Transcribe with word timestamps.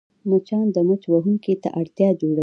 مچان 0.29 0.65
د 0.75 0.77
مچ 0.87 1.01
وهونکي 1.13 1.53
ته 1.63 1.69
اړتیا 1.79 2.09
جوړوي 2.21 2.39